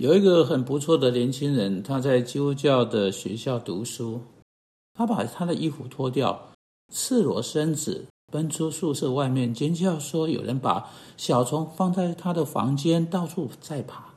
[0.00, 4.22] 有一个很不错的年轻人，他在基督教的学校读书，
[4.94, 6.52] 他把他的衣服脱掉，
[6.90, 14.14] 赤裸身子奔出宿舍外面，尖叫说：“有人把小虫放在他的房间，到处在爬。”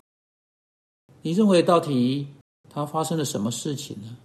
[1.22, 2.30] 你认为到底
[2.70, 4.20] 他发生了什么事情呢？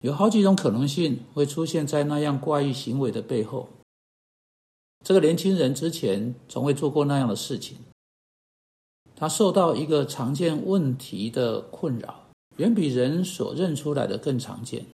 [0.00, 3.68] 有好几种可能性会出现在那样怪异行为的背后。
[5.04, 7.76] 这个年轻人之前从未做过那样的事情。
[9.20, 14.86] 他受到一个常见问题的困扰，远比人所认出来的更常见，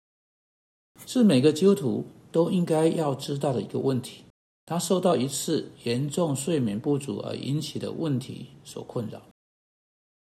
[1.07, 4.25] 是每个基督徒都应该要知道的一个问题。
[4.65, 9.21] 他受到一次严重睡眠不足而引起的问题所困扰，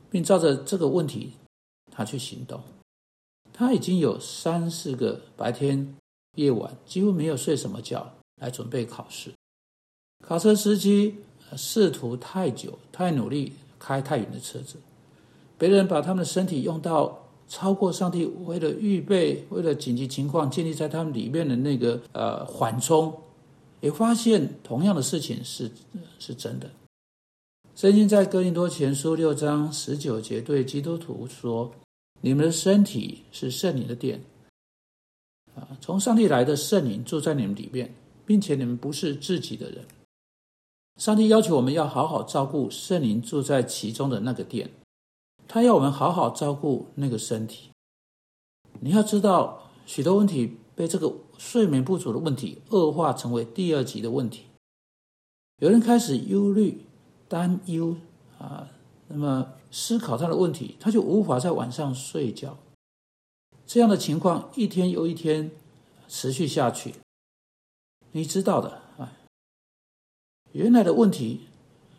[0.10, 1.34] 并照着这个问题
[1.92, 2.60] 他去行动。
[3.54, 5.96] 他已经有三四个白天、
[6.38, 9.32] 夜晚几乎没有睡什么觉来准备考试。
[10.26, 11.18] 卡车司机
[11.56, 13.54] 试图太久、太努力。
[13.82, 14.76] 开太远的车子，
[15.58, 23.12] 别人把他们的身体用到超过上帝为了预备、为了紧急情况建立在他们里面的那个呃缓冲，
[23.80, 25.72] 也发现同样的事情是
[26.20, 26.70] 是真的。
[27.76, 31.74] 圣经在哥林多前书六章十九节对基督徒说
[32.22, 34.22] ：“你们的身体是圣灵的殿，
[35.56, 37.92] 啊，从上帝来的圣灵住在你们里面，
[38.26, 39.84] 并且你们不是自己的人。”
[41.02, 44.70] 上帝要求我们要好好照顾圣灵住在其中的那个殿，
[45.48, 47.72] 他要我们好好照顾那个身体。
[48.82, 54.44] 你要知道，许多问题被这个睡眠不足的问题恶化成为第二级的问题。
[55.58, 56.86] 有人开始忧虑、
[57.28, 57.96] 担忧
[58.38, 58.70] 啊，
[59.08, 62.60] 那么思考他的问题，他就无法在晚上睡觉。
[63.66, 65.50] 这样的情况一天又一天
[66.08, 66.94] 持续下去，
[68.12, 68.84] 你知道的。
[70.54, 71.42] 原来的问题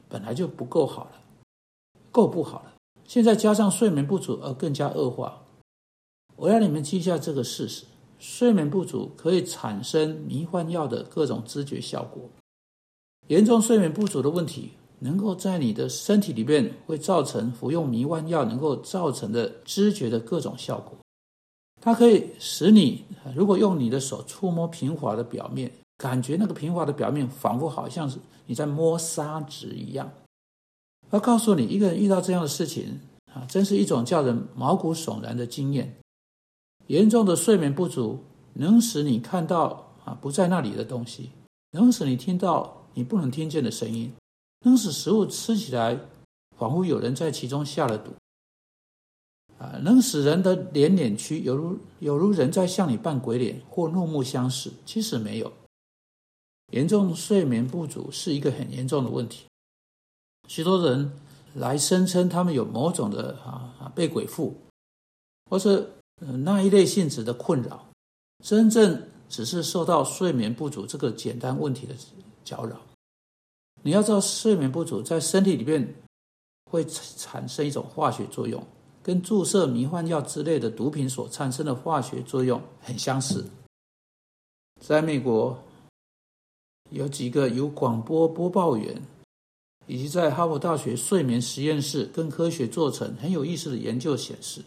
[0.09, 1.13] 本来就不够好了，
[2.11, 2.75] 够不好了，
[3.07, 5.43] 现在加上睡眠不足而更加恶化。
[6.37, 7.85] 我要你们记下这个事实：
[8.19, 12.23] 睡眠不足可以产生迷幻药的各种知觉效果。
[13.29, 20.93] 严重睡眠不足的问题，能够在你的身体里面会造成服用迷幻药能够造成的知觉的各种效果。
[21.81, 23.05] 它可以使你，
[23.35, 25.71] 如果用你的手触摸平滑的表面。
[25.97, 30.13] 感觉那个平滑的表面，仿佛好像是你在摸砂纸一样。
[31.11, 33.01] 要告诉你，一个人遇到这样的事情
[33.33, 35.95] 啊，真是一种叫人毛骨悚然的经验。
[36.89, 41.31] 严重的睡眠不足能使你看到啊不在那里的东西，
[41.71, 44.13] 能使你听到你不能听见的声音，
[44.65, 45.99] 能使食物吃起来
[46.57, 48.11] 仿佛有人在其中下了毒。
[49.59, 55.53] 啊，能使人的脸脸区，犹如犹如人在向你扮鬼脸或怒目相视，其实没有。
[56.73, 59.45] 严重睡眠不足是一个很严重的问题，
[60.49, 61.13] 许多人
[61.55, 64.57] 来声称他们有某种的啊被鬼附，
[65.51, 65.87] 或是
[66.45, 67.87] 那一类性质的困扰，
[68.43, 71.95] 真正只是受到睡眠不足这个简单问题的
[72.43, 72.81] 搅扰。
[73.83, 75.95] 你要知道，睡眠不足在身体里面
[76.71, 78.67] 会产生一种化学作用，
[79.03, 83.45] 跟注射迷幻药之类的毒品所产生的化学作用很相似。
[84.81, 85.63] 在美国。
[86.93, 89.03] 有几个由广播播报员
[89.87, 94.63] 以及在哈佛大学睡眠实验室跟科学做成很有意思的研究显示，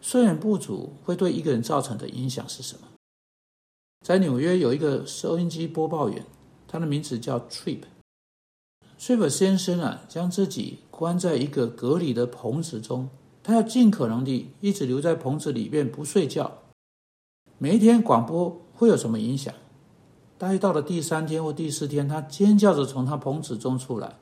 [0.00, 2.88] 睡眠不足会对一个人造成的影响是什么？
[4.06, 6.24] 在纽约有一个收音机播报员，
[6.66, 7.80] 他的名字叫 Trip。
[8.98, 13.08] Trip 先生啊，将自己关在一个隔离的棚子中，
[13.42, 16.62] 他要尽可能地一直留在棚子里面不睡觉。
[17.58, 19.52] 每一天广播会有什么影响？
[20.42, 24.18] 大约到了第三天或第四天，他尖叫着从他棚子中出来，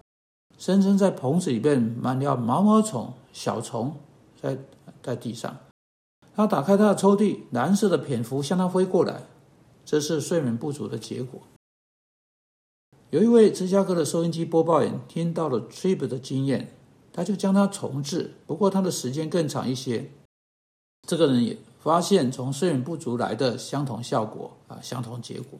[0.58, 3.96] 声称在棚子里面满了毛毛虫、小虫，
[4.38, 4.58] 在
[5.02, 5.56] 在地上。
[6.36, 9.22] 他打开他的抽屉，蓝色的蝙蝠向他飞过来，
[9.86, 11.40] 这是睡眠不足的结果。
[13.08, 16.74] 有一位芝加哥的收音机播报员听到了 Trip 的经验，
[17.14, 20.10] 他就将它重置，不过他的时间更长一些。
[21.08, 25.58] 这个人也发现从睡眠不足来的相同效果啊，相同结果。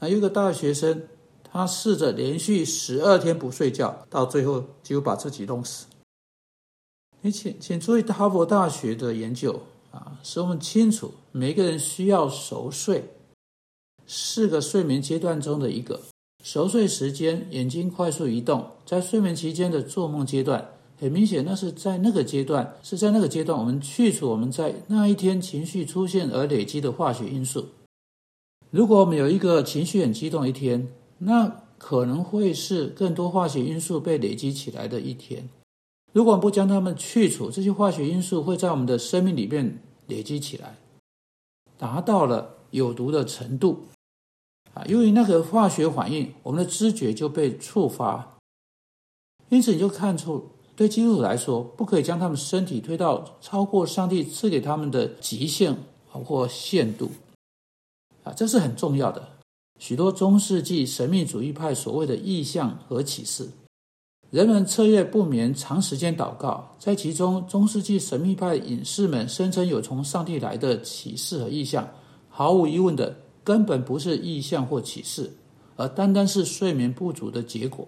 [0.00, 1.02] 那有个大学生，
[1.42, 5.86] 他试着连续十二天不睡觉，到最后就把自己弄死。
[7.20, 9.60] 你请请注意哈佛大学的研究
[9.90, 13.02] 啊，使我们清楚每个人需要熟睡
[14.06, 16.00] 四个睡眠阶段中的一个
[16.44, 20.64] 熟睡时间，眼睛快速移动，在睡眠期间的做梦阶段，
[21.00, 27.66] 很明显那是在那个阶段，是在那个阶段，我们去除我们在那一天情绪出现而累积的化学因素。
[28.70, 30.88] 如果我们有一个情绪很激动一天，
[31.18, 35.48] 那可能会是更多化学因素被累积起来的一天。
[36.12, 40.76] 如果不将它们去除，这些化学因素会在我们的生命里面累积起来，
[41.78, 43.84] 达到了有毒的程度。
[44.74, 48.36] 啊，由于那个化学反应，我们的知觉就被触发。
[49.48, 55.74] 因此，你就看出，对基督徒来说，不可以将他们身体推到超过上帝赐给他们的极限
[56.10, 57.10] 或限度。
[58.24, 59.28] 啊，这是很重要的。
[59.78, 63.48] 许多中世纪神秘主义派所谓的意象和启示，
[64.30, 71.88] 人们彻夜不眠，长时间祷告，在其中，中世纪神秘派隐士们声称有从上帝来的启示和意象，
[72.28, 75.32] 毫无疑问的，根本不是意象或启示，
[75.76, 77.86] 而单单是睡眠不足的结果。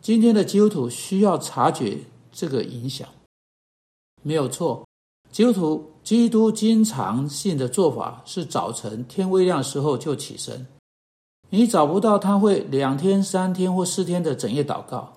[0.00, 1.98] 今天的基督徒需要察觉
[2.32, 3.06] 这个影响，
[4.22, 4.85] 没有错。
[5.30, 10.66] 基督徒基督经常性的做法是早晨天微亮时候就起身。
[11.50, 15.12] 你找不到他会两天、三天或四天的整夜祷告，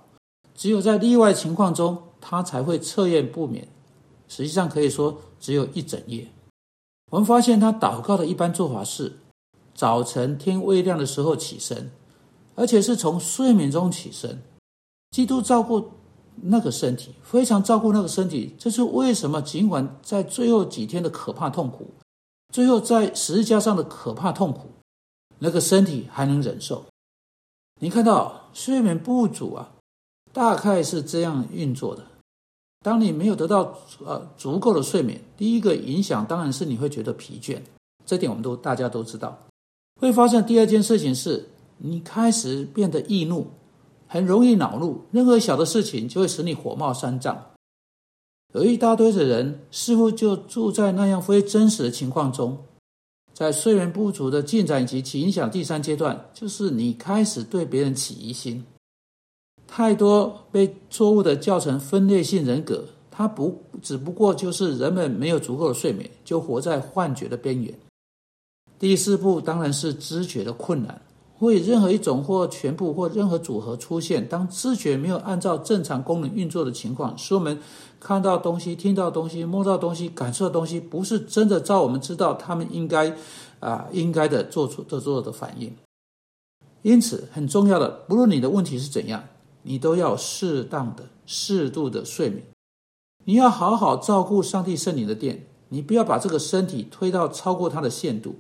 [0.54, 3.68] 只有在例外情况中，他才会彻夜不眠。
[4.28, 6.28] 实际上可以说只有一整夜。
[7.12, 9.18] 我们发现他祷告的一般做法是
[9.74, 11.90] 早晨天未亮的时候起身，
[12.54, 14.42] 而且是从睡眠中起身。
[15.10, 15.90] 基督照顾
[16.44, 18.56] 那个身体，非常照顾那个身体。
[18.58, 19.42] 这是为什么？
[19.42, 21.90] 尽管在最后几天的可怕痛苦，
[22.54, 24.70] 最后在十字架上的可怕痛苦。
[25.42, 26.84] 那个身体还能忍受，
[27.80, 29.72] 你看到睡眠不足啊，
[30.34, 32.06] 大概是这样运作的。
[32.84, 37.58] 当你没有得到呃足够的睡眠，第一个影响当然是你会觉得疲倦，
[38.06, 39.38] 这点我们都大家都知道。
[40.02, 41.48] 会发生第二件事情是，
[41.78, 43.48] 你开始变得易怒，
[44.12, 47.52] 很容易恼怒，任何小的事情就会使你火冒三丈。
[48.56, 52.58] 有一大堆的人似乎就住在那样非真实的情况中。
[53.32, 58.66] 在睡眠不足的进展以及其影响第三阶段，就是你开始对别人起疑心。
[59.68, 67.72] 太多被错误的叫成分裂性人格，它不只不过就是人们没有足够的睡眠，就活在幻觉的边缘。
[68.80, 71.00] 第四步当然是知觉的困难。
[71.40, 77.58] 会任何一种或全部或任何组合出现，当知觉没有按照正常功能运作的情况，使我们
[78.00, 83.16] 看到东西、听到东西、摸到东西、感受到东西，不是真的照我们知道他们应该
[83.62, 85.74] 啊应该的做出的做的反应。
[86.82, 89.24] 因此，很重要的，不论你的问题是怎样，
[89.64, 92.44] 你都要适当的、适度的睡眠。
[93.26, 98.36] 你要好好照顾上帝圣灵的殿，你不要把这个身体推到超过它的限度。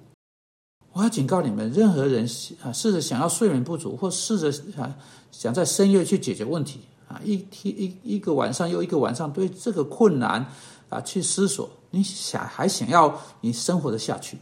[0.99, 2.27] 我要警告你们，任何人
[2.61, 4.93] 啊，试着想要睡眠不足，或试着啊
[5.31, 10.45] 想在深夜去解决问题啊，一天一一个晚上又一个晚上，对这个困难
[10.89, 14.37] 啊去思索，你想还想要你生活的下去？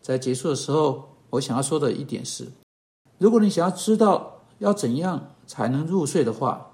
[0.00, 2.46] 在结束的时候，我想要说的一点是，
[3.18, 6.70] 如果你想要知道要怎样才能入睡的话，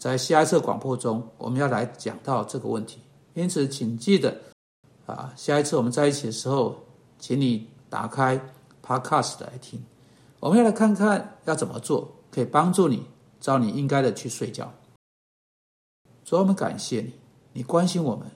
[0.00, 3.00] 在下一次广播中，我们要来讲到这个问题。
[3.34, 4.34] 因此，请记得
[5.04, 6.85] 啊，下一次我们在一起的时候。
[7.26, 8.40] 请你打开
[8.80, 9.82] Podcast 来听，
[10.38, 13.02] 我们要来看看要怎么做，可以帮助你
[13.40, 14.72] 照你应该的去睡觉。
[16.24, 17.14] 主，我们感谢你，
[17.54, 18.30] 你关心我们，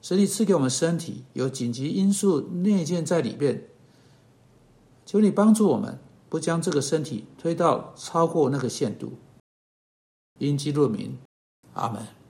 [0.00, 3.64] 使你赐给我们身体有紧急因素内建在里边。
[5.04, 9.14] 求你帮助我们，不将这个身体推到超过那个限度。
[10.38, 11.18] 因基督名，
[11.72, 12.06] 阿门。